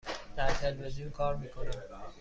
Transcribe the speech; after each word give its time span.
در 0.35 0.47
تلویزیون 0.47 1.09
کار 1.11 1.35
می 1.35 1.49
کنم. 1.49 2.03